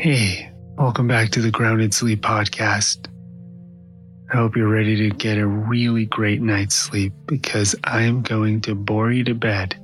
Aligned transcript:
Hey, 0.00 0.52
welcome 0.76 1.08
back 1.08 1.30
to 1.30 1.42
the 1.42 1.50
Grounded 1.50 1.92
Sleep 1.92 2.20
Podcast. 2.20 3.08
I 4.32 4.36
hope 4.36 4.54
you're 4.54 4.68
ready 4.68 4.94
to 4.94 5.10
get 5.10 5.38
a 5.38 5.44
really 5.44 6.04
great 6.04 6.40
night's 6.40 6.76
sleep 6.76 7.12
because 7.26 7.74
I 7.82 8.02
am 8.02 8.22
going 8.22 8.60
to 8.60 8.76
bore 8.76 9.10
you 9.10 9.24
to 9.24 9.34
bed 9.34 9.74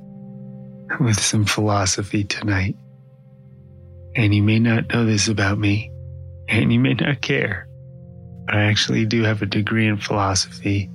with 1.01 1.19
some 1.19 1.43
philosophy 1.43 2.23
tonight. 2.23 2.77
And 4.15 4.33
you 4.33 4.41
may 4.41 4.57
not 4.57 4.87
know 4.87 5.03
this 5.03 5.27
about 5.27 5.57
me, 5.57 5.91
and 6.47 6.71
you 6.71 6.79
may 6.79 6.93
not 6.93 7.19
care, 7.19 7.67
but 8.45 8.55
I 8.55 8.63
actually 8.67 9.05
do 9.05 9.23
have 9.23 9.41
a 9.41 9.45
degree 9.45 9.85
in 9.85 9.97
philosophy, 9.97 10.89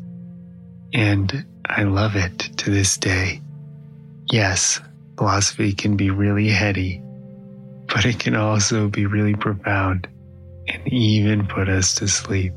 and 0.95 1.45
I 1.67 1.83
love 1.83 2.17
it 2.17 2.39
to 2.39 2.71
this 2.71 2.97
day. 2.97 3.43
Yes, 4.33 4.81
philosophy 5.19 5.75
can 5.75 5.99
be 5.99 6.09
really 6.09 6.49
heady 6.49 7.03
but 7.95 8.05
it 8.05 8.21
can 8.21 8.37
also 8.37 8.89
be 8.89 9.07
really 9.07 9.35
profound 9.35 10.07
and 10.69 10.93
even 10.93 11.47
put 11.47 11.69
us 11.69 11.95
to 11.97 12.07
sleep. 12.07 12.53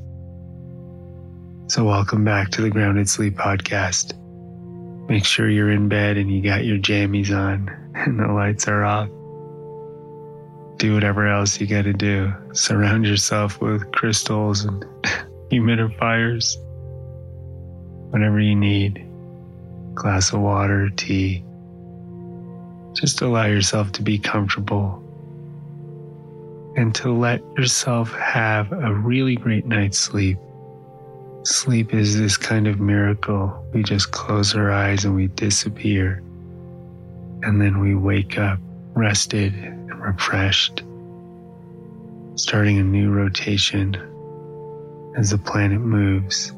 So, 1.67 1.85
welcome 1.85 2.23
back 2.23 2.51
to 2.51 2.61
the 2.61 2.69
Grounded 2.69 3.09
Sleep 3.09 3.35
Podcast. 3.35 4.13
Make 5.09 5.25
sure 5.25 5.49
you're 5.49 5.71
in 5.71 5.89
bed 5.89 6.17
and 6.17 6.31
you 6.31 6.41
got 6.43 6.65
your 6.65 6.77
jammies 6.77 7.35
on 7.35 7.69
and 7.95 8.19
the 8.19 8.27
lights 8.27 8.67
are 8.67 8.83
off. 8.83 9.09
Do 10.77 10.93
whatever 10.93 11.27
else 11.27 11.59
you 11.59 11.65
got 11.65 11.85
to 11.85 11.93
do. 11.93 12.31
Surround 12.53 13.07
yourself 13.07 13.59
with 13.59 13.91
crystals 13.91 14.65
and 14.65 14.83
humidifiers. 15.51 16.57
Whatever 18.11 18.39
you 18.39 18.55
need. 18.55 19.03
Glass 19.95 20.31
of 20.31 20.41
water, 20.41 20.89
tea. 20.89 21.43
Just 22.93 23.21
allow 23.21 23.45
yourself 23.45 23.91
to 23.93 24.03
be 24.03 24.19
comfortable 24.19 25.02
and 26.75 26.93
to 26.95 27.11
let 27.11 27.41
yourself 27.57 28.11
have 28.13 28.71
a 28.71 28.93
really 28.93 29.35
great 29.35 29.65
night's 29.65 29.97
sleep. 29.97 30.37
Sleep 31.43 31.93
is 31.93 32.17
this 32.17 32.37
kind 32.37 32.67
of 32.67 32.79
miracle. 32.79 33.67
We 33.73 33.83
just 33.83 34.11
close 34.11 34.55
our 34.55 34.71
eyes 34.71 35.05
and 35.05 35.15
we 35.15 35.27
disappear. 35.27 36.23
And 37.43 37.61
then 37.61 37.79
we 37.79 37.95
wake 37.95 38.37
up 38.37 38.59
rested 38.95 39.53
and 39.55 40.01
refreshed, 40.01 40.83
starting 42.35 42.77
a 42.77 42.83
new 42.83 43.11
rotation 43.11 43.95
as 45.17 45.31
the 45.31 45.37
planet 45.37 45.81
moves, 45.81 46.53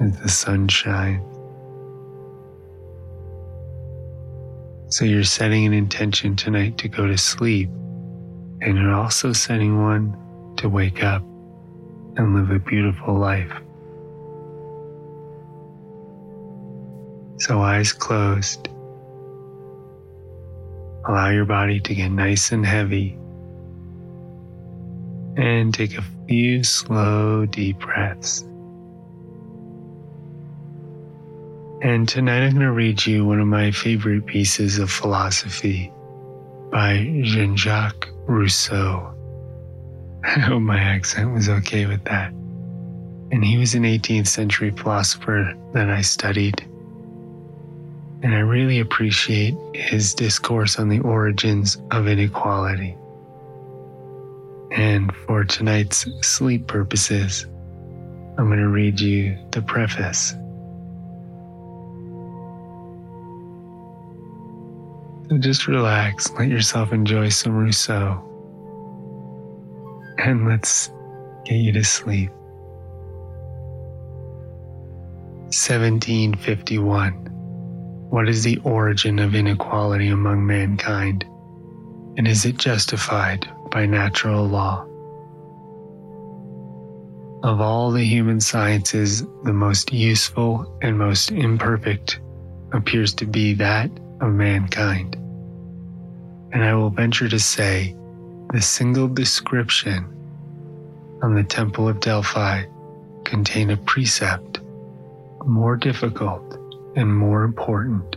as 0.00 0.18
the 0.20 0.28
sun 0.28 0.68
shines. 0.68 1.28
So 4.94 5.04
you're 5.04 5.24
setting 5.24 5.64
an 5.64 5.72
intention 5.72 6.36
tonight 6.36 6.76
to 6.78 6.88
go 6.88 7.06
to 7.06 7.16
sleep 7.16 7.70
and 8.62 8.78
you're 8.78 8.94
also 8.94 9.32
setting 9.32 9.82
one 9.82 10.16
to 10.56 10.68
wake 10.68 11.02
up 11.02 11.22
and 12.16 12.34
live 12.36 12.50
a 12.50 12.60
beautiful 12.60 13.18
life. 13.18 13.50
So, 17.40 17.60
eyes 17.60 17.92
closed. 17.92 18.68
Allow 21.08 21.30
your 21.30 21.44
body 21.44 21.80
to 21.80 21.94
get 21.94 22.10
nice 22.10 22.52
and 22.52 22.64
heavy. 22.64 23.18
And 25.36 25.74
take 25.74 25.98
a 25.98 26.04
few 26.28 26.62
slow, 26.62 27.46
deep 27.46 27.80
breaths. 27.80 28.42
And 31.82 32.08
tonight 32.08 32.44
I'm 32.44 32.52
going 32.52 32.60
to 32.60 32.70
read 32.70 33.04
you 33.04 33.24
one 33.24 33.40
of 33.40 33.48
my 33.48 33.72
favorite 33.72 34.26
pieces 34.26 34.78
of 34.78 34.88
philosophy 34.88 35.90
by 36.72 37.20
Jean 37.22 37.54
Jacques 37.54 38.08
Rousseau. 38.26 39.14
I 40.24 40.28
hope 40.40 40.54
oh, 40.54 40.60
my 40.60 40.78
accent 40.78 41.32
was 41.32 41.48
okay 41.48 41.84
with 41.86 42.02
that. 42.04 42.30
And 43.30 43.44
he 43.44 43.58
was 43.58 43.74
an 43.74 43.82
18th 43.82 44.26
century 44.26 44.70
philosopher 44.70 45.54
that 45.74 45.90
I 45.90 46.00
studied. 46.00 46.62
And 48.22 48.34
I 48.34 48.38
really 48.38 48.80
appreciate 48.80 49.54
his 49.74 50.14
discourse 50.14 50.78
on 50.78 50.88
the 50.88 51.00
origins 51.00 51.76
of 51.90 52.08
inequality. 52.08 52.96
And 54.70 55.14
for 55.26 55.44
tonight's 55.44 56.06
sleep 56.22 56.66
purposes, 56.66 57.44
I'm 58.38 58.46
going 58.46 58.58
to 58.58 58.68
read 58.68 58.98
you 58.98 59.36
the 59.50 59.60
preface. 59.60 60.34
Just 65.40 65.68
relax, 65.68 66.30
let 66.32 66.48
yourself 66.48 66.92
enjoy 66.92 67.28
some 67.28 67.56
Rousseau, 67.56 68.20
and 70.18 70.46
let's 70.48 70.90
get 71.44 71.56
you 71.56 71.72
to 71.72 71.84
sleep. 71.84 72.30
1751. 75.52 77.12
What 78.10 78.28
is 78.28 78.42
the 78.42 78.58
origin 78.64 79.18
of 79.18 79.34
inequality 79.34 80.08
among 80.08 80.46
mankind? 80.46 81.24
And 82.16 82.26
is 82.26 82.44
it 82.44 82.58
justified 82.58 83.48
by 83.70 83.86
natural 83.86 84.46
law? 84.46 84.86
Of 87.42 87.60
all 87.60 87.90
the 87.90 88.04
human 88.04 88.40
sciences, 88.40 89.24
the 89.44 89.52
most 89.52 89.92
useful 89.92 90.78
and 90.82 90.98
most 90.98 91.30
imperfect 91.32 92.20
appears 92.72 93.12
to 93.14 93.26
be 93.26 93.54
that 93.54 93.90
of 94.20 94.32
mankind. 94.32 95.16
And 96.52 96.64
I 96.64 96.74
will 96.74 96.90
venture 96.90 97.28
to 97.28 97.38
say 97.38 97.96
the 98.52 98.60
single 98.60 99.08
description 99.08 100.06
on 101.22 101.34
the 101.34 101.44
Temple 101.44 101.88
of 101.88 102.00
Delphi 102.00 102.64
contain 103.24 103.70
a 103.70 103.76
precept 103.76 104.60
more 105.44 105.76
difficult 105.76 106.58
and 106.96 107.16
more 107.16 107.44
important 107.44 108.16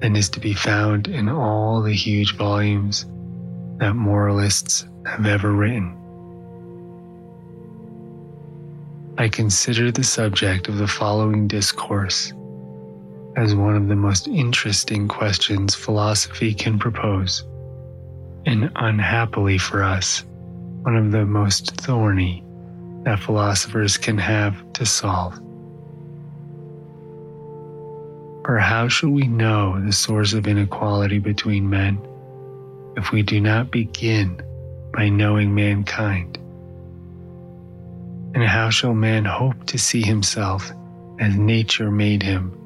than 0.00 0.16
is 0.16 0.28
to 0.30 0.40
be 0.40 0.54
found 0.54 1.08
in 1.08 1.28
all 1.28 1.80
the 1.80 1.94
huge 1.94 2.34
volumes 2.36 3.06
that 3.78 3.94
moralists 3.94 4.86
have 5.06 5.26
ever 5.26 5.52
written. 5.52 5.96
I 9.16 9.28
consider 9.28 9.92
the 9.92 10.02
subject 10.02 10.68
of 10.68 10.78
the 10.78 10.88
following 10.88 11.46
discourse 11.46 12.32
as 13.36 13.54
one 13.54 13.74
of 13.74 13.88
the 13.88 13.96
most 13.96 14.28
interesting 14.28 15.08
questions 15.08 15.74
philosophy 15.74 16.54
can 16.54 16.78
propose, 16.78 17.44
and 18.46 18.70
unhappily 18.76 19.58
for 19.58 19.82
us, 19.82 20.24
one 20.82 20.96
of 20.96 21.10
the 21.10 21.24
most 21.24 21.80
thorny 21.80 22.44
that 23.02 23.18
philosophers 23.18 23.96
can 23.96 24.18
have 24.18 24.72
to 24.74 24.86
solve. 24.86 25.34
For 28.44 28.58
how 28.58 28.88
shall 28.88 29.10
we 29.10 29.26
know 29.26 29.80
the 29.80 29.92
source 29.92 30.32
of 30.32 30.46
inequality 30.46 31.18
between 31.18 31.68
men 31.68 31.98
if 32.96 33.10
we 33.10 33.22
do 33.22 33.40
not 33.40 33.70
begin 33.70 34.40
by 34.92 35.08
knowing 35.08 35.54
mankind? 35.54 36.38
And 38.34 38.44
how 38.44 38.70
shall 38.70 38.94
man 38.94 39.24
hope 39.24 39.66
to 39.66 39.78
see 39.78 40.02
himself 40.02 40.70
as 41.20 41.36
nature 41.36 41.90
made 41.90 42.22
him 42.22 42.60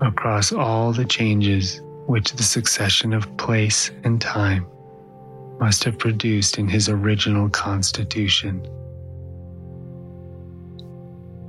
across 0.00 0.52
all 0.52 0.92
the 0.92 1.04
changes 1.04 1.80
which 2.06 2.32
the 2.32 2.42
succession 2.42 3.12
of 3.12 3.36
place 3.36 3.90
and 4.04 4.20
time 4.20 4.66
must 5.58 5.84
have 5.84 5.98
produced 5.98 6.58
in 6.58 6.68
his 6.68 6.88
original 6.88 7.48
constitution. 7.48 8.66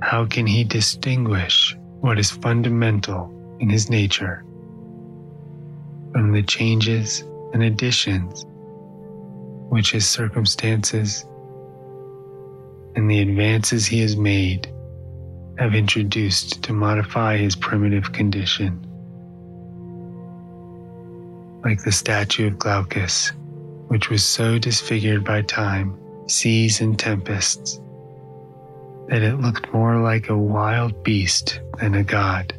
How 0.00 0.24
can 0.26 0.46
he 0.46 0.64
distinguish 0.64 1.76
what 2.00 2.18
is 2.18 2.30
fundamental 2.30 3.32
in 3.60 3.68
his 3.68 3.90
nature 3.90 4.44
from 6.12 6.32
the 6.32 6.42
changes 6.42 7.24
and 7.52 7.62
additions 7.62 8.46
which 9.68 9.90
his 9.90 10.08
circumstances 10.08 11.26
and 12.94 13.10
the 13.10 13.20
advances 13.20 13.86
he 13.86 14.00
has 14.00 14.16
made 14.16 14.72
have 15.58 15.74
introduced 15.74 16.62
to 16.64 16.72
modify 16.72 17.36
his 17.36 17.56
primitive 17.56 18.12
condition. 18.12 18.82
Like 21.64 21.82
the 21.82 21.92
statue 21.92 22.48
of 22.48 22.58
Glaucus, 22.58 23.32
which 23.88 24.10
was 24.10 24.22
so 24.22 24.58
disfigured 24.58 25.24
by 25.24 25.42
time, 25.42 25.98
seas, 26.28 26.80
and 26.80 26.98
tempests 26.98 27.80
that 29.08 29.22
it 29.22 29.40
looked 29.40 29.72
more 29.72 30.00
like 30.00 30.28
a 30.28 30.36
wild 30.36 31.02
beast 31.02 31.60
than 31.78 31.94
a 31.94 32.04
god. 32.04 32.52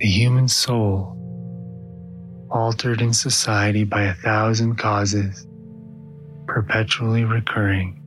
The 0.00 0.08
human 0.08 0.48
soul, 0.48 1.12
altered 2.50 3.00
in 3.00 3.12
society 3.12 3.84
by 3.84 4.02
a 4.02 4.14
thousand 4.14 4.76
causes, 4.76 5.46
perpetually 6.46 7.24
recurring, 7.24 8.03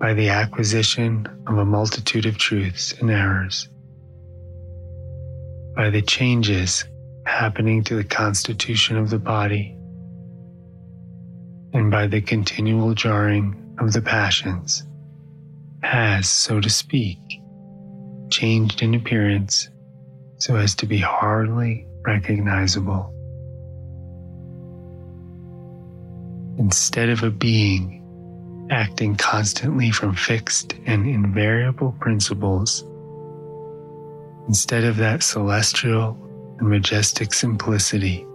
by 0.00 0.14
the 0.14 0.30
acquisition 0.30 1.26
of 1.46 1.58
a 1.58 1.64
multitude 1.64 2.24
of 2.24 2.38
truths 2.38 2.94
and 3.00 3.10
errors, 3.10 3.68
by 5.76 5.90
the 5.90 6.00
changes 6.00 6.86
happening 7.26 7.84
to 7.84 7.94
the 7.94 8.04
constitution 8.04 8.96
of 8.96 9.10
the 9.10 9.18
body, 9.18 9.76
and 11.74 11.90
by 11.90 12.06
the 12.06 12.20
continual 12.22 12.94
jarring 12.94 13.54
of 13.78 13.92
the 13.92 14.00
passions, 14.00 14.84
has, 15.82 16.28
so 16.28 16.60
to 16.60 16.70
speak, 16.70 17.18
changed 18.30 18.80
in 18.80 18.94
appearance 18.94 19.68
so 20.38 20.56
as 20.56 20.74
to 20.74 20.86
be 20.86 20.98
hardly 20.98 21.86
recognizable. 22.06 23.14
Instead 26.58 27.10
of 27.10 27.22
a 27.22 27.30
being 27.30 27.99
acting 28.70 29.16
constantly 29.16 29.90
from 29.90 30.14
fixed 30.14 30.74
and 30.86 31.06
invariable 31.06 31.92
principles, 32.00 32.84
instead 34.46 34.84
of 34.84 34.96
that 34.96 35.22
celestial 35.22 36.16
and 36.58 36.68
majestic 36.68 37.34
simplicity 37.34 38.26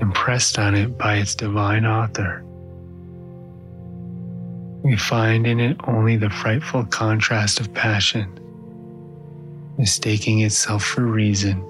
impressed 0.00 0.58
on 0.58 0.74
it 0.74 0.98
by 0.98 1.16
its 1.16 1.34
divine 1.34 1.84
author. 1.86 2.44
We 4.82 4.96
find 4.96 5.46
in 5.46 5.60
it 5.60 5.76
only 5.86 6.16
the 6.16 6.30
frightful 6.30 6.84
contrast 6.84 7.60
of 7.60 7.72
passion, 7.72 8.38
mistaking 9.78 10.40
itself 10.40 10.84
for 10.84 11.06
reason, 11.06 11.64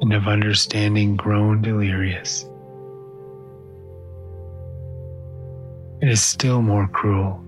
and 0.00 0.12
of 0.12 0.26
understanding 0.26 1.16
grown 1.16 1.62
delirious. 1.62 2.48
It 6.02 6.10
is 6.10 6.22
still 6.22 6.60
more 6.60 6.88
cruel 6.88 7.42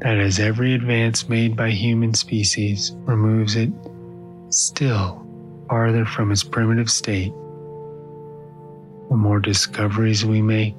that 0.00 0.18
as 0.18 0.38
every 0.38 0.74
advance 0.74 1.28
made 1.28 1.56
by 1.56 1.70
human 1.70 2.14
species 2.14 2.92
removes 2.98 3.56
it 3.56 3.70
still 4.50 5.26
farther 5.68 6.04
from 6.04 6.30
its 6.30 6.44
primitive 6.44 6.88
state, 6.88 7.32
the 9.10 9.16
more 9.16 9.40
discoveries 9.40 10.24
we 10.24 10.40
make, 10.40 10.74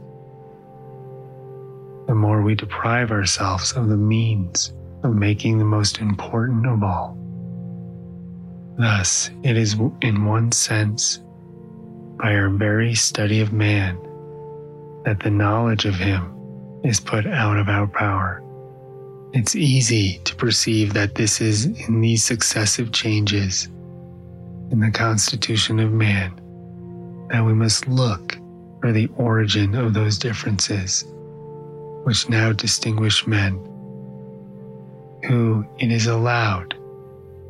the 2.08 2.16
more 2.16 2.42
we 2.42 2.56
deprive 2.56 3.12
ourselves 3.12 3.74
of 3.74 3.90
the 3.90 3.98
means 3.98 4.74
of 5.04 5.14
making 5.14 5.58
the 5.58 5.66
most 5.66 6.00
important 6.00 6.66
of 6.66 6.84
all. 6.84 7.18
Thus, 8.78 9.30
it 9.44 9.58
is 9.58 9.76
in 10.02 10.24
one 10.24 10.54
sense 10.54 11.20
by 12.18 12.34
our 12.34 12.50
very 12.50 12.96
study 12.96 13.42
of 13.42 13.52
man 13.52 13.98
that 15.04 15.20
the 15.20 15.30
knowledge 15.30 15.84
of 15.84 15.96
him 15.96 16.39
is 16.84 17.00
put 17.00 17.26
out 17.26 17.58
of 17.58 17.68
our 17.68 17.88
power. 17.88 18.42
It's 19.34 19.56
easy 19.56 20.20
to 20.24 20.36
perceive 20.36 20.94
that 20.94 21.16
this 21.16 21.40
is 21.42 21.66
in 21.66 22.02
these 22.02 22.24
successive 22.24 22.92
changes 22.92 23.68
in 24.72 24.80
the 24.80 24.92
constitution 24.92 25.80
of 25.80 25.92
man 25.92 26.36
that 27.30 27.46
we 27.46 27.54
must 27.54 27.88
look 27.88 28.38
for 28.82 28.92
the 28.92 29.08
origin 29.18 29.76
of 29.76 29.94
those 29.94 30.18
differences 30.18 31.06
which 32.04 32.30
now 32.30 32.52
distinguish 32.54 33.28
men, 33.28 33.54
who 35.28 35.66
it 35.78 35.92
is 35.92 36.08
allowed 36.08 36.76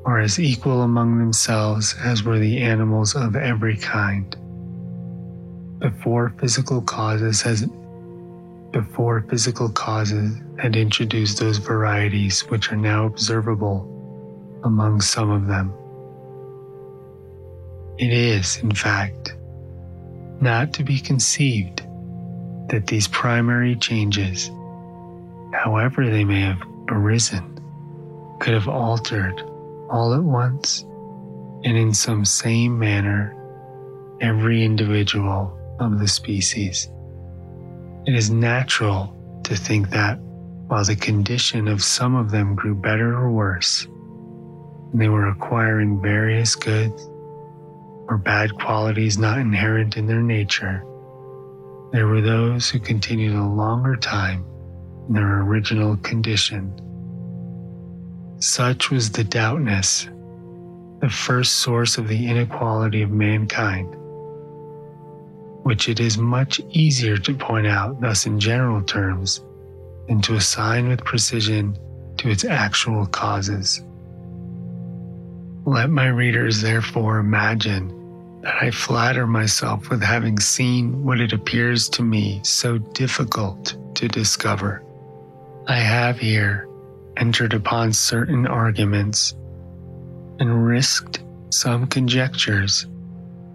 are 0.05 0.19
as 0.19 0.39
equal 0.39 0.81
among 0.81 1.17
themselves 1.17 1.95
as 2.03 2.23
were 2.23 2.39
the 2.39 2.61
animals 2.61 3.15
of 3.15 3.35
every 3.35 3.77
kind. 3.77 4.35
Before 5.79 6.33
physical 6.39 6.81
causes 6.81 7.41
has 7.43 7.67
before 8.71 9.25
physical 9.29 9.69
causes 9.69 10.37
had 10.57 10.75
introduced 10.75 11.39
those 11.39 11.57
varieties 11.57 12.41
which 12.49 12.71
are 12.71 12.77
now 12.77 13.05
observable 13.05 13.87
among 14.63 15.01
some 15.01 15.29
of 15.29 15.47
them. 15.47 15.73
It 17.97 18.13
is, 18.13 18.57
in 18.57 18.71
fact, 18.73 19.35
not 20.41 20.73
to 20.73 20.83
be 20.83 20.99
conceived 20.99 21.81
that 22.69 22.87
these 22.87 23.07
primary 23.07 23.75
changes, 23.75 24.49
however 25.53 26.09
they 26.09 26.23
may 26.23 26.41
have 26.41 26.61
arisen, 26.89 27.59
could 28.39 28.53
have 28.53 28.67
altered 28.67 29.41
all 29.89 30.13
at 30.13 30.23
once 30.23 30.83
and 31.63 31.75
in 31.75 31.93
some 31.93 32.23
same 32.23 32.77
manner 32.79 33.35
every 34.21 34.63
individual 34.63 35.57
of 35.79 35.99
the 35.99 36.07
species. 36.07 36.89
It 38.05 38.15
is 38.15 38.29
natural 38.31 39.41
to 39.43 39.55
think 39.55 39.89
that 39.89 40.19
while 40.67 40.85
the 40.85 40.95
condition 40.95 41.67
of 41.67 41.83
some 41.83 42.15
of 42.15 42.31
them 42.31 42.55
grew 42.55 42.73
better 42.73 43.13
or 43.13 43.29
worse, 43.29 43.85
and 43.85 45.01
they 45.01 45.09
were 45.09 45.27
acquiring 45.27 46.01
various 46.01 46.55
goods 46.55 47.09
or 48.07 48.17
bad 48.17 48.55
qualities 48.55 49.17
not 49.17 49.37
inherent 49.37 49.97
in 49.97 50.07
their 50.07 50.21
nature, 50.21 50.83
there 51.91 52.07
were 52.07 52.21
those 52.21 52.69
who 52.69 52.79
continued 52.79 53.35
a 53.35 53.43
longer 53.43 53.95
time 53.95 54.45
in 55.07 55.15
their 55.15 55.41
original 55.41 55.97
condition. 55.97 56.71
Such 58.39 58.89
was 58.89 59.11
the 59.11 59.23
doubtness, 59.25 60.07
the 61.01 61.09
first 61.09 61.57
source 61.57 61.97
of 61.97 62.07
the 62.07 62.27
inequality 62.27 63.01
of 63.01 63.11
mankind, 63.11 63.93
which 65.69 65.87
it 65.87 65.99
is 65.99 66.17
much 66.17 66.59
easier 66.71 67.15
to 67.15 67.31
point 67.31 67.67
out 67.67 68.01
thus 68.01 68.25
in 68.25 68.39
general 68.39 68.81
terms 68.81 69.45
than 70.07 70.19
to 70.19 70.33
assign 70.33 70.87
with 70.87 71.05
precision 71.05 71.77
to 72.17 72.27
its 72.27 72.43
actual 72.43 73.05
causes. 73.05 73.83
Let 75.65 75.91
my 75.91 76.07
readers 76.07 76.59
therefore 76.59 77.19
imagine 77.19 78.41
that 78.41 78.55
I 78.63 78.71
flatter 78.71 79.27
myself 79.27 79.91
with 79.91 80.01
having 80.01 80.39
seen 80.39 81.03
what 81.03 81.21
it 81.21 81.33
appears 81.33 81.87
to 81.89 82.01
me 82.01 82.41
so 82.43 82.79
difficult 82.79 83.77
to 83.93 84.07
discover. 84.07 84.81
I 85.67 85.75
have 85.75 86.17
here 86.17 86.67
entered 87.15 87.53
upon 87.53 87.93
certain 87.93 88.47
arguments 88.47 89.35
and 90.39 90.65
risked 90.65 91.19
some 91.51 91.85
conjectures, 91.85 92.87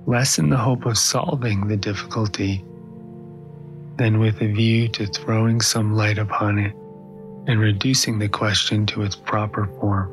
less 0.07 0.39
in 0.39 0.51
the 0.51 0.57
hope 0.57 0.85
of 0.87 0.99
solving 0.99 1.67
the 1.67 1.77
difficulty 1.77 2.65
than 3.97 4.19
with 4.19 4.41
a 4.43 4.53
view 4.53 4.89
to 4.89 5.07
throwing 5.07 5.61
some 5.61 5.95
light 5.95 6.19
upon 6.19 6.59
it 6.59 6.75
and 7.47 7.61
reducing 7.61 8.19
the 8.19 8.29
question 8.29 8.87
to 8.87 9.03
its 9.03 9.17
proper 9.17 9.67
form. 9.81 10.11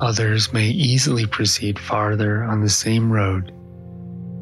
Others 0.00 0.52
may 0.52 0.68
easily 0.68 1.26
proceed 1.26 1.78
farther 1.78 2.44
on 2.44 2.60
the 2.60 2.68
same 2.68 3.10
road, 3.10 3.50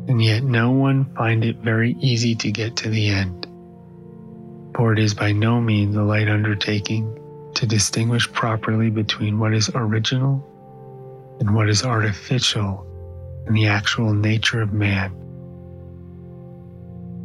and 0.09 0.23
yet 0.23 0.43
no 0.43 0.71
one 0.71 1.05
find 1.15 1.45
it 1.45 1.57
very 1.59 1.97
easy 2.01 2.35
to 2.37 2.51
get 2.51 2.77
to 2.77 2.89
the 2.89 3.09
end. 3.09 3.47
For 4.75 4.93
it 4.93 4.99
is 4.99 5.15
by 5.15 5.31
no 5.31 5.61
means 5.61 5.95
a 5.95 6.03
light 6.03 6.29
undertaking 6.29 7.21
to 7.55 7.67
distinguish 7.67 8.31
properly 8.33 8.91
between 8.91 9.39
what 9.39 9.55
is 9.55 9.71
original 9.75 10.45
and 11.39 11.55
what 11.55 11.69
is 11.69 11.85
artificial 11.85 12.85
in 13.47 13.55
the 13.55 13.67
actual 13.67 14.15
nature 14.15 14.63
of 14.63 14.73
man, 14.73 15.13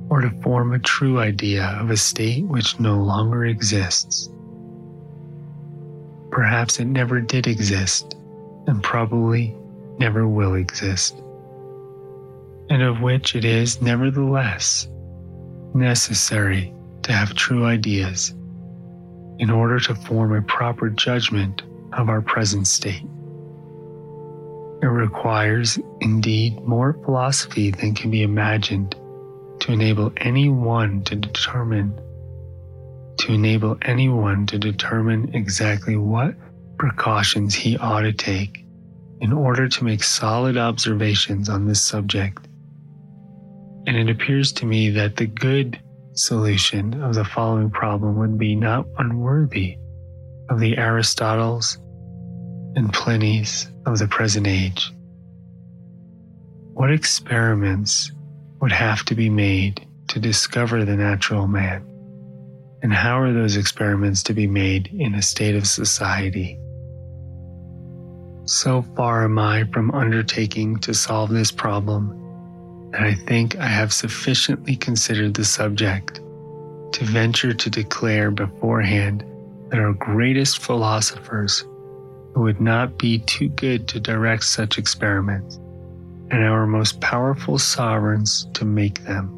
or 0.09 0.21
to 0.21 0.29
form 0.41 0.73
a 0.73 0.79
true 0.79 1.19
idea 1.19 1.65
of 1.79 1.89
a 1.89 1.97
state 1.97 2.45
which 2.45 2.79
no 2.79 2.97
longer 2.97 3.45
exists. 3.45 4.29
Perhaps 6.31 6.79
it 6.79 6.85
never 6.85 7.21
did 7.21 7.47
exist 7.47 8.15
and 8.67 8.83
probably 8.83 9.55
never 9.97 10.27
will 10.27 10.55
exist, 10.55 11.15
and 12.69 12.81
of 12.81 13.01
which 13.01 13.35
it 13.35 13.45
is 13.45 13.81
nevertheless 13.81 14.87
necessary 15.73 16.73
to 17.03 17.11
have 17.11 17.33
true 17.33 17.65
ideas 17.65 18.33
in 19.39 19.49
order 19.49 19.79
to 19.79 19.95
form 19.95 20.33
a 20.33 20.41
proper 20.41 20.89
judgment 20.89 21.61
of 21.93 22.09
our 22.09 22.21
present 22.21 22.67
state. 22.67 23.03
It 24.81 24.87
requires, 24.87 25.77
indeed, 25.99 26.61
more 26.61 26.93
philosophy 27.03 27.71
than 27.71 27.95
can 27.95 28.11
be 28.11 28.23
imagined 28.23 28.95
to 29.59 29.71
enable 29.73 30.13
anyone 30.17 31.03
to 31.03 31.15
determine 31.15 31.99
to 33.19 33.33
enable 33.33 33.77
anyone 33.81 34.45
to 34.45 34.57
determine 34.57 35.35
exactly 35.35 35.97
what 35.97 36.33
precautions 36.77 37.53
he 37.53 37.77
ought 37.77 38.01
to 38.01 38.13
take 38.13 38.65
in 39.19 39.33
order 39.33 39.67
to 39.67 39.83
make 39.83 40.01
solid 40.01 40.55
observations 40.55 41.49
on 41.49 41.67
this 41.67 41.83
subject. 41.83 42.47
And 43.85 43.97
it 43.97 44.09
appears 44.09 44.53
to 44.53 44.65
me 44.65 44.89
that 44.91 45.17
the 45.17 45.27
good 45.27 45.77
solution 46.13 47.01
of 47.03 47.13
the 47.15 47.25
following 47.25 47.69
problem 47.69 48.17
would 48.17 48.37
be 48.37 48.55
not 48.55 48.85
unworthy 48.97 49.77
of 50.49 50.61
the 50.61 50.77
Aristotles 50.77 51.77
and 52.79 52.93
Pliny's 52.93 53.69
of 53.85 53.99
the 53.99 54.07
present 54.07 54.47
age. 54.47 54.93
What 56.71 56.93
experiments 56.93 58.09
would 58.61 58.71
have 58.71 59.03
to 59.05 59.15
be 59.15 59.29
made 59.29 59.85
to 60.07 60.19
discover 60.19 60.85
the 60.85 60.95
natural 60.95 61.45
man? 61.45 61.85
And 62.81 62.93
how 62.93 63.19
are 63.19 63.33
those 63.33 63.57
experiments 63.57 64.23
to 64.23 64.33
be 64.33 64.47
made 64.47 64.87
in 64.97 65.13
a 65.13 65.21
state 65.21 65.57
of 65.57 65.67
society? 65.67 66.57
So 68.45 68.81
far 68.95 69.25
am 69.25 69.37
I 69.37 69.65
from 69.73 69.91
undertaking 69.91 70.77
to 70.77 70.93
solve 70.93 71.31
this 71.31 71.51
problem 71.51 72.91
that 72.93 73.01
I 73.01 73.13
think 73.13 73.57
I 73.57 73.67
have 73.67 73.91
sufficiently 73.91 74.77
considered 74.77 75.33
the 75.33 75.43
subject 75.43 76.21
to 76.93 77.03
venture 77.03 77.53
to 77.53 77.69
declare 77.69 78.31
beforehand 78.31 79.25
that 79.67 79.79
our 79.79 79.91
greatest 79.91 80.59
philosophers 80.59 81.65
would 82.39 82.61
not 82.61 82.97
be 82.97 83.19
too 83.19 83.49
good 83.49 83.87
to 83.89 83.99
direct 83.99 84.43
such 84.43 84.77
experiments, 84.77 85.57
and 86.31 86.43
our 86.43 86.65
most 86.65 87.01
powerful 87.01 87.57
sovereigns 87.57 88.47
to 88.53 88.65
make 88.65 89.03
them. 89.05 89.35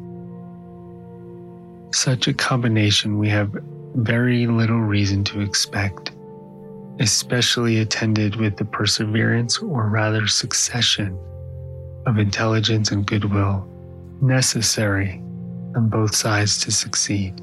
Such 1.92 2.28
a 2.28 2.34
combination 2.34 3.18
we 3.18 3.28
have 3.28 3.52
very 3.94 4.46
little 4.46 4.80
reason 4.80 5.24
to 5.24 5.40
expect, 5.40 6.12
especially 7.00 7.78
attended 7.78 8.36
with 8.36 8.56
the 8.56 8.64
perseverance 8.64 9.58
or 9.58 9.88
rather 9.88 10.26
succession 10.26 11.18
of 12.06 12.18
intelligence 12.18 12.90
and 12.90 13.06
goodwill 13.06 13.68
necessary 14.20 15.20
on 15.76 15.88
both 15.88 16.14
sides 16.14 16.58
to 16.64 16.70
succeed. 16.70 17.40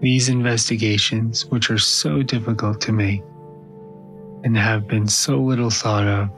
These 0.00 0.30
investigations, 0.30 1.44
which 1.46 1.70
are 1.70 1.78
so 1.78 2.22
difficult 2.22 2.80
to 2.82 2.92
make 2.92 3.22
and 4.44 4.56
have 4.56 4.88
been 4.88 5.06
so 5.06 5.38
little 5.38 5.68
thought 5.68 6.06
of, 6.06 6.30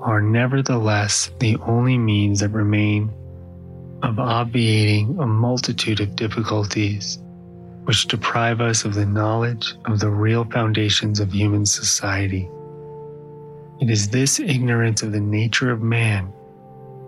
are 0.00 0.20
nevertheless 0.20 1.30
the 1.38 1.56
only 1.66 1.96
means 1.96 2.40
that 2.40 2.50
remain 2.50 3.10
of 4.02 4.18
obviating 4.18 5.18
a 5.18 5.26
multitude 5.26 6.00
of 6.00 6.16
difficulties 6.16 7.18
which 7.84 8.08
deprive 8.08 8.60
us 8.60 8.84
of 8.84 8.92
the 8.94 9.06
knowledge 9.06 9.74
of 9.86 9.98
the 9.98 10.10
real 10.10 10.44
foundations 10.44 11.18
of 11.18 11.32
human 11.32 11.64
society. 11.64 12.50
It 13.80 13.88
is 13.88 14.08
this 14.08 14.38
ignorance 14.38 15.02
of 15.02 15.12
the 15.12 15.20
nature 15.20 15.70
of 15.70 15.80
man 15.80 16.26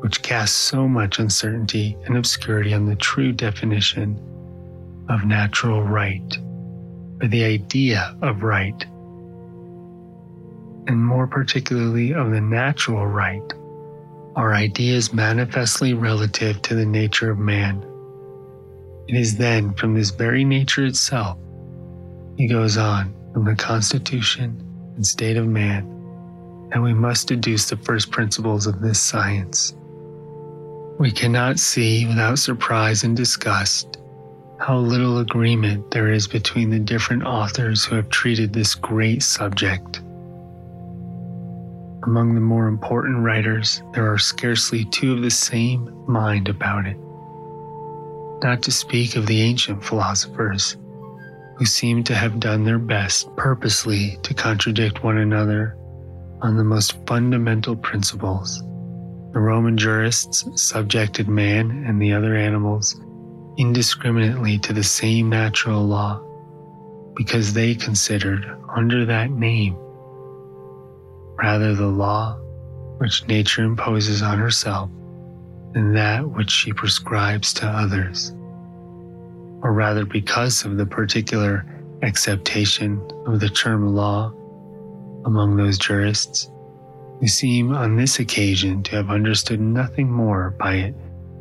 which 0.01 0.23
casts 0.23 0.57
so 0.57 0.89
much 0.89 1.19
uncertainty 1.19 1.97
and 2.07 2.17
obscurity 2.17 2.73
on 2.73 2.87
the 2.87 2.97
true 2.97 3.33
definition 3.33 4.19
of 5.09 5.25
natural 5.25 5.83
right, 5.83 6.39
or 7.21 7.29
the 7.29 7.45
idea 7.45 8.17
of 8.23 8.43
right, 8.43 8.85
and 10.87 11.05
more 11.05 11.27
particularly 11.27 12.13
of 12.13 12.31
the 12.31 12.41
natural 12.41 13.07
right, 13.07 13.53
are 14.37 14.55
ideas 14.55 15.13
manifestly 15.13 15.95
relative 15.95 16.61
to 16.63 16.75
the 16.75 16.87
nature 16.87 17.31
of 17.31 17.39
man. 17.39 17.85
It 19.07 19.17
is 19.17 19.37
then 19.37 19.75
from 19.75 19.95
this 19.95 20.11
very 20.11 20.45
nature 20.45 20.87
itself, 20.87 21.39
he 22.37 22.49
goes 22.49 22.77
on, 22.77 23.15
from 23.33 23.45
the 23.45 23.55
constitution 23.55 24.61
and 24.97 25.07
state 25.07 25.37
of 25.37 25.47
man, 25.47 25.89
that 26.71 26.83
we 26.83 26.95
must 26.95 27.29
deduce 27.29 27.69
the 27.69 27.77
first 27.77 28.11
principles 28.11 28.67
of 28.67 28.81
this 28.81 29.01
science. 29.01 29.75
We 30.99 31.11
cannot 31.11 31.59
see 31.59 32.07
without 32.07 32.39
surprise 32.39 33.05
and 33.05 33.17
disgust 33.17 33.94
how 34.59 34.77
little 34.77 35.19
agreement 35.19 35.91
there 35.91 36.11
is 36.13 36.27
between 36.27 36.71
the 36.71 36.79
different 36.79 37.25
authors 37.25 37.85
who 37.85 37.97
have 37.97 38.09
treated 38.09 38.53
this 38.53 38.75
great 38.75 39.23
subject. 39.23 39.99
Among 42.05 42.35
the 42.35 42.41
more 42.41 42.69
important 42.69 43.25
writers, 43.25 43.83
there 43.93 44.11
are 44.13 44.19
scarcely 44.19 44.85
two 44.87 45.13
of 45.13 45.23
the 45.23 45.31
same 45.31 45.91
mind 46.07 46.49
about 46.49 46.87
it. 46.87 46.97
Not 48.43 48.63
to 48.63 48.71
speak 48.71 49.17
of 49.17 49.27
the 49.27 49.41
ancient 49.43 49.83
philosophers, 49.83 50.77
who 51.57 51.65
seem 51.65 52.05
to 52.05 52.15
have 52.15 52.41
done 52.41 52.65
their 52.65 52.79
best 52.79 53.35
purposely 53.37 54.19
to 54.23 54.35
contradict 54.35 55.03
one 55.03 55.19
another 55.19 55.77
on 56.43 56.57
the 56.57 56.65
most 56.65 56.95
fundamental 57.07 57.77
principles. 57.77 58.61
The 59.33 59.41
Roman 59.41 59.77
jurists 59.77 60.45
subjected 60.55 61.29
man 61.29 61.85
and 61.87 62.01
the 62.01 62.13
other 62.13 62.37
animals 62.37 63.01
indiscriminately 63.57 64.59
to 64.59 64.73
the 64.73 64.83
same 64.83 65.29
natural 65.29 65.85
law 65.85 66.21
because 67.15 67.53
they 67.53 67.75
considered 67.75 68.45
under 68.75 69.05
that 69.05 69.31
name 69.31 69.77
rather 71.37 71.75
the 71.75 71.87
law 71.87 72.39
which 72.99 73.27
nature 73.27 73.63
imposes 73.63 74.23
on 74.23 74.39
herself 74.39 74.89
than 75.73 75.93
that 75.93 76.29
which 76.31 76.51
she 76.51 76.73
prescribes 76.73 77.53
to 77.53 77.67
others, 77.67 78.31
or 79.63 79.73
rather 79.73 80.05
because 80.05 80.65
of 80.65 80.77
the 80.77 80.87
particular 80.87 81.67
acceptation 82.03 83.01
of 83.27 83.41
the 83.41 83.49
term 83.49 83.95
law 83.95 84.33
among 85.27 85.57
those 85.57 85.79
jurists 85.79 86.51
who 87.21 87.27
seem 87.27 87.75
on 87.75 87.97
this 87.97 88.19
occasion 88.19 88.83
to 88.83 88.97
have 88.97 89.11
understood 89.11 89.61
nothing 89.61 90.11
more 90.11 90.55
by 90.59 90.75
it 90.75 90.95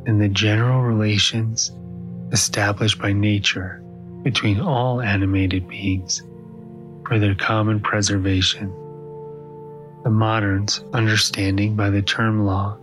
than 0.04 0.18
the 0.18 0.28
general 0.28 0.82
relations 0.82 1.72
established 2.32 3.00
by 3.00 3.12
nature 3.12 3.82
between 4.22 4.60
all 4.60 5.00
animated 5.00 5.68
beings 5.68 6.22
for 7.06 7.18
their 7.18 7.34
common 7.34 7.80
preservation. 7.80 8.68
The 10.04 10.10
moderns, 10.10 10.82
understanding 10.92 11.76
by 11.76 11.90
the 11.90 12.02
term 12.02 12.44
law 12.44 12.78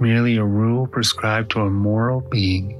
merely 0.00 0.38
a 0.38 0.44
rule 0.44 0.86
prescribed 0.86 1.50
to 1.50 1.60
a 1.60 1.70
moral 1.70 2.22
being, 2.22 2.78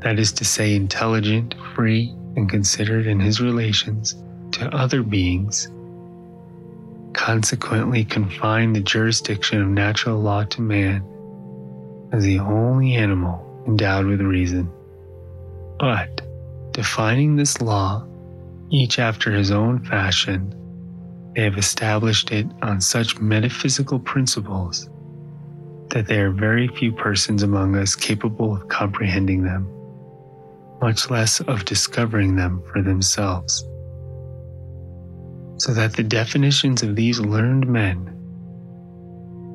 that 0.00 0.18
is 0.18 0.32
to 0.32 0.44
say, 0.44 0.74
intelligent, 0.74 1.54
free, 1.74 2.14
and 2.36 2.48
considered 2.48 3.06
in 3.06 3.18
his 3.18 3.40
relations 3.40 4.22
to 4.52 4.68
other 4.74 5.02
beings, 5.02 5.68
consequently 7.14 8.04
confine 8.04 8.72
the 8.72 8.80
jurisdiction 8.80 9.62
of 9.62 9.68
natural 9.68 10.20
law 10.20 10.44
to 10.44 10.60
man 10.60 11.02
as 12.12 12.22
the 12.24 12.38
only 12.38 12.94
animal 12.94 13.64
endowed 13.66 14.06
with 14.06 14.20
reason. 14.20 14.70
But, 15.82 16.20
defining 16.70 17.34
this 17.34 17.60
law, 17.60 18.06
each 18.70 19.00
after 19.00 19.32
his 19.32 19.50
own 19.50 19.84
fashion, 19.84 20.54
they 21.34 21.42
have 21.42 21.58
established 21.58 22.30
it 22.30 22.46
on 22.62 22.80
such 22.80 23.20
metaphysical 23.20 23.98
principles 23.98 24.88
that 25.90 26.06
there 26.06 26.28
are 26.28 26.32
very 26.32 26.68
few 26.68 26.92
persons 26.92 27.42
among 27.42 27.74
us 27.74 27.96
capable 27.96 28.54
of 28.54 28.68
comprehending 28.68 29.42
them, 29.42 29.66
much 30.80 31.10
less 31.10 31.40
of 31.40 31.64
discovering 31.64 32.36
them 32.36 32.62
for 32.72 32.80
themselves. 32.80 33.64
So 35.56 35.74
that 35.74 35.94
the 35.96 36.04
definitions 36.04 36.84
of 36.84 36.94
these 36.94 37.18
learned 37.18 37.66
men, 37.66 38.08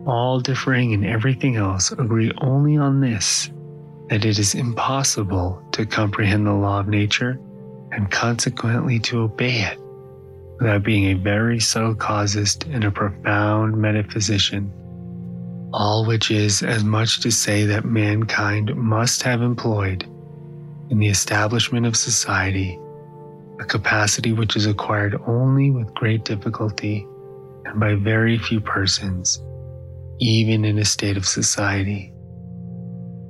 all 0.06 0.42
differing 0.42 0.92
in 0.92 1.06
everything 1.06 1.56
else, 1.56 1.94
agree 1.94 2.34
only 2.42 2.76
on 2.76 3.00
this 3.00 3.50
that 4.10 4.26
it 4.26 4.40
is 4.40 4.56
impossible 4.56 5.62
to 5.74 5.86
comprehend 5.86 6.46
the 6.46 6.54
law 6.54 6.80
of 6.80 6.88
nature 6.88 7.40
and 7.92 8.10
consequently 8.10 9.00
to 9.00 9.20
obey 9.20 9.62
it 9.62 9.80
without 10.60 10.84
being 10.84 11.06
a 11.06 11.14
very 11.14 11.60
subtle 11.60 11.96
casuist 11.96 12.74
and 12.74 12.84
a 12.84 12.92
profound 12.92 13.78
metaphysician. 13.78 14.72
All 15.74 16.06
which 16.06 16.32
is 16.32 16.64
as 16.64 16.84
much 16.84 17.20
to 17.22 17.32
say 17.32 17.66
that 17.66 17.86
mankind 17.86 18.74
must 18.76 19.24
have 19.24 19.42
employed 19.42 20.04
in 20.90 21.00
the 21.00 21.08
establishment 21.08 21.86
of 21.86 21.98
society 21.98 22.80
a 23.60 23.66
capacity 23.66 24.34
which 24.34 24.56
is 24.56 24.68
acquired 24.68 25.20
only 25.26 25.72
with 25.72 25.94
great 25.96 26.24
difficulty 26.24 27.06
and 27.66 27.80
by 27.80 27.96
very 27.96 28.38
few 28.38 28.62
persons, 28.62 29.42
even 30.20 30.64
in 30.64 30.78
a 30.78 30.86
state 30.86 31.18
of 31.18 31.26
society 31.26 32.14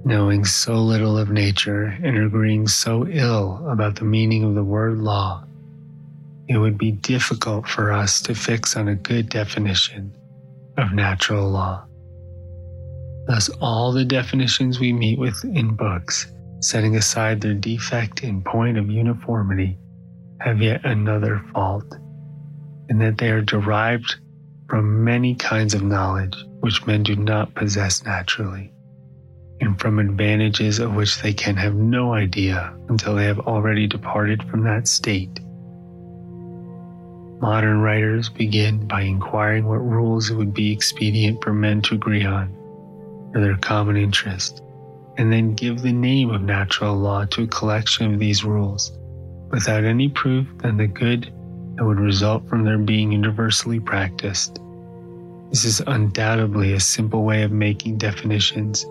knowing 0.07 0.45
so 0.45 0.75
little 0.75 1.17
of 1.17 1.29
nature 1.29 1.97
and 2.01 2.17
agreeing 2.17 2.65
so 2.65 3.05
ill 3.07 3.61
about 3.67 3.97
the 3.97 4.05
meaning 4.05 4.41
of 4.41 4.55
the 4.55 4.63
word 4.63 4.97
law, 4.99 5.43
it 6.47 6.57
would 6.57 6.77
be 6.77 6.93
difficult 6.93 7.67
for 7.67 7.91
us 7.91 8.21
to 8.21 8.33
fix 8.33 8.77
on 8.77 8.87
a 8.87 8.95
good 8.95 9.27
definition 9.27 10.15
of 10.77 10.93
natural 10.93 11.49
law. 11.49 11.83
Thus, 13.27 13.49
all 13.59 13.91
the 13.91 14.05
definitions 14.05 14.79
we 14.79 14.93
meet 14.93 15.19
with 15.19 15.43
in 15.43 15.75
books, 15.75 16.31
setting 16.61 16.95
aside 16.95 17.41
their 17.41 17.53
defect 17.53 18.23
in 18.23 18.41
point 18.41 18.77
of 18.77 18.89
uniformity, 18.89 19.77
have 20.39 20.61
yet 20.61 20.85
another 20.85 21.43
fault, 21.53 21.97
in 22.87 22.97
that 22.99 23.17
they 23.17 23.29
are 23.29 23.41
derived 23.41 24.15
from 24.69 25.03
many 25.03 25.35
kinds 25.35 25.73
of 25.73 25.83
knowledge 25.83 26.37
which 26.61 26.87
men 26.87 27.03
do 27.03 27.17
not 27.17 27.53
possess 27.55 28.05
naturally 28.05 28.71
from 29.87 29.99
advantages 29.99 30.79
of 30.79 30.95
which 30.95 31.21
they 31.21 31.31
can 31.31 31.55
have 31.55 31.73
no 31.73 32.13
idea 32.13 32.75
until 32.89 33.15
they 33.15 33.23
have 33.23 33.39
already 33.39 33.87
departed 33.87 34.43
from 34.49 34.61
that 34.61 34.85
state. 34.85 35.39
Modern 37.39 37.79
writers 37.79 38.27
begin 38.27 38.85
by 38.85 39.03
inquiring 39.03 39.65
what 39.65 39.77
rules 39.77 40.29
it 40.29 40.35
would 40.35 40.53
be 40.53 40.73
expedient 40.73 41.41
for 41.41 41.53
men 41.53 41.81
to 41.83 41.95
agree 41.95 42.25
on 42.25 42.53
for 43.31 43.39
their 43.39 43.55
common 43.55 43.95
interest, 43.95 44.61
and 45.17 45.31
then 45.31 45.53
give 45.53 45.81
the 45.81 45.93
name 45.93 46.31
of 46.31 46.41
natural 46.41 46.97
law 46.97 47.23
to 47.23 47.43
a 47.43 47.47
collection 47.47 48.13
of 48.13 48.19
these 48.19 48.43
rules 48.43 48.91
without 49.51 49.85
any 49.85 50.09
proof 50.09 50.45
than 50.57 50.75
the 50.75 50.87
good 50.87 51.31
that 51.75 51.85
would 51.85 52.01
result 52.01 52.45
from 52.49 52.65
their 52.65 52.77
being 52.77 53.13
universally 53.13 53.79
practiced. 53.79 54.59
This 55.49 55.63
is 55.63 55.81
undoubtedly 55.87 56.73
a 56.73 56.79
simple 56.81 57.23
way 57.23 57.43
of 57.43 57.53
making 57.53 57.99
definitions 57.99 58.85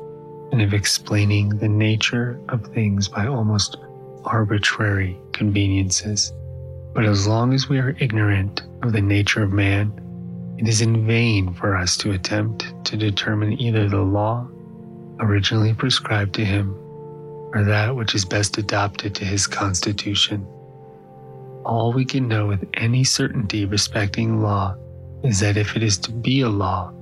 and 0.52 0.62
of 0.62 0.74
explaining 0.74 1.50
the 1.50 1.68
nature 1.68 2.40
of 2.48 2.66
things 2.68 3.08
by 3.08 3.26
almost 3.26 3.76
arbitrary 4.24 5.18
conveniences. 5.32 6.32
But 6.94 7.04
as 7.04 7.26
long 7.26 7.52
as 7.52 7.68
we 7.68 7.78
are 7.78 7.96
ignorant 8.00 8.62
of 8.82 8.92
the 8.92 9.00
nature 9.00 9.42
of 9.42 9.52
man, 9.52 9.92
it 10.58 10.66
is 10.66 10.80
in 10.80 11.06
vain 11.06 11.52
for 11.54 11.76
us 11.76 11.96
to 11.98 12.12
attempt 12.12 12.72
to 12.86 12.96
determine 12.96 13.60
either 13.60 13.88
the 13.88 14.00
law 14.00 14.48
originally 15.20 15.74
prescribed 15.74 16.34
to 16.34 16.44
him 16.44 16.74
or 17.54 17.64
that 17.64 17.94
which 17.94 18.14
is 18.14 18.24
best 18.24 18.58
adapted 18.58 19.14
to 19.14 19.24
his 19.24 19.46
constitution. 19.46 20.46
All 21.64 21.92
we 21.92 22.04
can 22.04 22.28
know 22.28 22.46
with 22.46 22.66
any 22.74 23.04
certainty 23.04 23.64
respecting 23.64 24.40
law 24.40 24.76
is 25.22 25.40
that 25.40 25.56
if 25.56 25.76
it 25.76 25.82
is 25.82 25.98
to 25.98 26.12
be 26.12 26.40
a 26.40 26.48
law, 26.48 26.92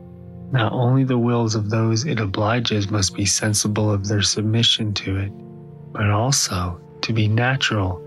not 0.54 0.73
only 0.73 1.02
the 1.02 1.18
wills 1.18 1.56
of 1.56 1.68
those 1.68 2.06
it 2.06 2.20
obliges 2.20 2.88
must 2.88 3.12
be 3.12 3.25
sensible 3.25 3.90
of 3.90 4.06
their 4.06 4.23
submission 4.23 4.94
to 4.94 5.16
it, 5.16 5.32
but 5.92 6.08
also 6.11 6.80
to 7.02 7.12
be 7.12 7.26
natural, 7.26 8.00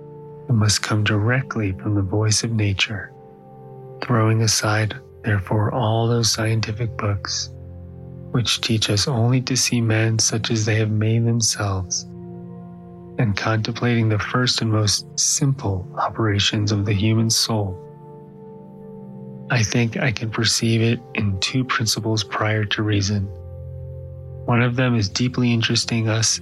it 0.47 0.53
must 0.53 0.81
come 0.81 1.03
directly 1.03 1.73
from 1.73 1.93
the 1.93 2.01
voice 2.01 2.45
of 2.45 2.51
nature. 2.51 3.11
Throwing 4.01 4.43
aside, 4.43 4.95
therefore, 5.25 5.73
all 5.73 6.07
those 6.07 6.31
scientific 6.31 6.95
books 6.95 7.49
which 8.31 8.61
teach 8.61 8.89
us 8.89 9.09
only 9.09 9.41
to 9.41 9.57
see 9.57 9.81
men 9.81 10.17
such 10.17 10.49
as 10.49 10.63
they 10.63 10.75
have 10.75 10.89
made 10.89 11.25
themselves, 11.25 12.03
and 13.19 13.35
contemplating 13.35 14.07
the 14.07 14.19
first 14.19 14.61
and 14.61 14.71
most 14.71 15.05
simple 15.19 15.85
operations 15.97 16.71
of 16.71 16.85
the 16.85 16.93
human 16.93 17.29
soul 17.29 17.86
I 19.49 19.63
think 19.63 19.97
I 19.97 20.11
can 20.11 20.29
perceive 20.29 20.81
it 20.81 20.99
in 21.15 21.39
two 21.39 21.63
principles 21.63 22.23
prior 22.23 22.65
to 22.65 22.83
reason. 22.83 23.23
One 24.45 24.61
of 24.61 24.75
them 24.75 24.95
is 24.95 25.07
deeply 25.07 25.53
interesting 25.53 26.09
us 26.09 26.39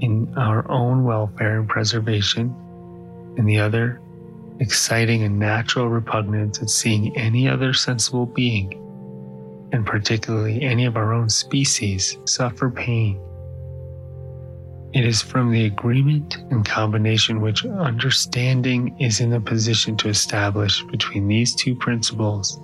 in 0.00 0.32
our 0.36 0.70
own 0.70 1.04
welfare 1.04 1.58
and 1.58 1.68
preservation, 1.68 2.54
and 3.36 3.48
the 3.48 3.58
other, 3.58 4.00
exciting 4.60 5.22
a 5.22 5.28
natural 5.28 5.88
repugnance 5.88 6.60
at 6.60 6.70
seeing 6.70 7.16
any 7.16 7.48
other 7.48 7.72
sensible 7.72 8.26
being, 8.26 8.72
and 9.72 9.86
particularly 9.86 10.62
any 10.62 10.84
of 10.84 10.96
our 10.96 11.12
own 11.12 11.28
species, 11.30 12.18
suffer 12.26 12.70
pain 12.70 13.18
it 14.94 15.04
is 15.04 15.20
from 15.20 15.52
the 15.52 15.66
agreement 15.66 16.38
and 16.50 16.64
combination 16.64 17.40
which 17.42 17.64
understanding 17.66 18.96
is 18.98 19.20
in 19.20 19.34
a 19.34 19.40
position 19.40 19.96
to 19.98 20.08
establish 20.08 20.82
between 20.84 21.28
these 21.28 21.54
two 21.54 21.74
principles 21.74 22.58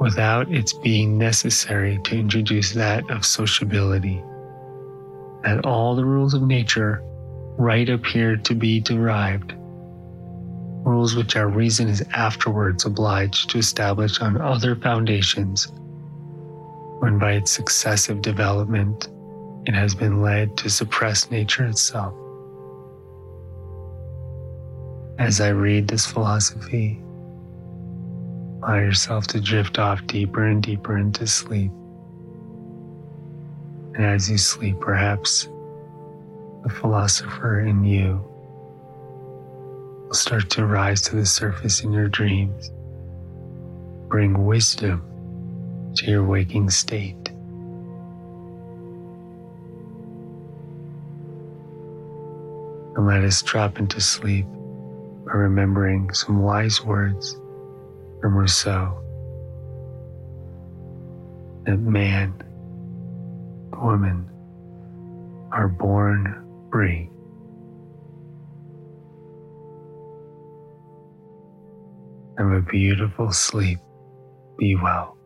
without 0.00 0.50
its 0.52 0.72
being 0.72 1.16
necessary 1.16 1.98
to 2.04 2.18
introduce 2.18 2.72
that 2.72 3.08
of 3.10 3.24
sociability. 3.24 4.22
That 5.42 5.64
all 5.64 5.94
the 5.94 6.04
rules 6.04 6.34
of 6.34 6.42
nature 6.42 7.02
right 7.56 7.88
appear 7.88 8.36
to 8.36 8.54
be 8.54 8.80
derived, 8.80 9.54
rules 9.56 11.14
which 11.14 11.36
our 11.36 11.48
reason 11.48 11.88
is 11.88 12.04
afterwards 12.12 12.84
obliged 12.84 13.50
to 13.50 13.58
establish 13.58 14.20
on 14.20 14.40
other 14.40 14.74
foundations 14.74 15.68
when 16.98 17.18
by 17.18 17.32
its 17.32 17.52
successive 17.52 18.22
development 18.22 19.08
it 19.68 19.74
has 19.74 19.94
been 19.94 20.22
led 20.22 20.56
to 20.56 20.70
suppress 20.70 21.30
nature 21.30 21.66
itself. 21.66 22.14
As 25.18 25.42
I 25.42 25.48
read 25.48 25.88
this 25.88 26.06
philosophy, 26.06 26.98
allow 28.62 28.76
yourself 28.76 29.26
to 29.26 29.40
drift 29.42 29.78
off 29.78 30.06
deeper 30.06 30.46
and 30.46 30.62
deeper 30.62 30.96
into 30.96 31.26
sleep. 31.26 31.70
And 33.94 34.06
as 34.06 34.30
you 34.30 34.38
sleep, 34.38 34.80
perhaps 34.80 35.44
the 36.62 36.70
philosopher 36.70 37.60
in 37.60 37.84
you 37.84 38.24
will 40.06 40.14
start 40.14 40.48
to 40.52 40.64
rise 40.64 41.02
to 41.02 41.16
the 41.16 41.26
surface 41.26 41.82
in 41.82 41.92
your 41.92 42.08
dreams. 42.08 42.70
Bring 44.08 44.46
wisdom 44.46 45.92
to 45.96 46.10
your 46.10 46.24
waking 46.24 46.70
state. 46.70 47.17
And 52.96 53.06
let 53.06 53.24
us 53.24 53.42
drop 53.42 53.78
into 53.78 54.00
sleep 54.00 54.46
by 55.26 55.32
remembering 55.32 56.12
some 56.12 56.42
wise 56.42 56.82
words 56.84 57.34
from 58.20 58.36
Rousseau 58.36 59.04
that 61.68 61.78
man, 61.78 62.32
woman 63.76 64.26
are 65.52 65.68
born 65.68 66.46
free. 66.72 67.10
Have 72.38 72.52
a 72.52 72.62
beautiful 72.62 73.32
sleep. 73.32 73.80
Be 74.58 74.76
well. 74.76 75.17